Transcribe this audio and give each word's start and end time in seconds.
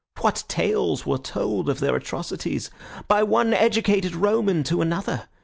What 0.21 0.45
tales 0.47 1.05
were 1.05 1.19
told 1.19 1.69
of 1.69 1.79
their 1.79 1.95
atrocities 1.95 2.71
by 3.07 3.21
one 3.21 3.53
educated 3.53 4.15
Roman 4.15 4.63
to 4.63 4.81
another? 4.81 5.29